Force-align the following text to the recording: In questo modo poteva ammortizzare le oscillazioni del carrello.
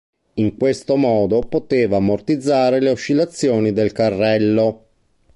In 0.33 0.57
questo 0.57 0.95
modo 0.95 1.41
poteva 1.41 1.97
ammortizzare 1.97 2.79
le 2.81 2.89
oscillazioni 2.89 3.71
del 3.71 3.91
carrello. 3.91 4.87